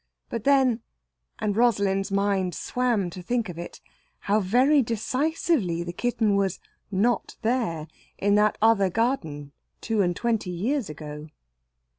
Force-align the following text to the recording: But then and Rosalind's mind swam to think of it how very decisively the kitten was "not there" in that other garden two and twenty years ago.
But 0.29 0.45
then 0.45 0.81
and 1.37 1.55
Rosalind's 1.55 2.11
mind 2.11 2.55
swam 2.55 3.11
to 3.11 3.21
think 3.21 3.49
of 3.49 3.59
it 3.59 3.79
how 4.21 4.39
very 4.39 4.81
decisively 4.81 5.83
the 5.83 5.93
kitten 5.93 6.35
was 6.35 6.59
"not 6.89 7.37
there" 7.43 7.87
in 8.17 8.33
that 8.33 8.57
other 8.63 8.89
garden 8.89 9.51
two 9.79 10.01
and 10.01 10.15
twenty 10.15 10.49
years 10.49 10.89
ago. 10.89 11.27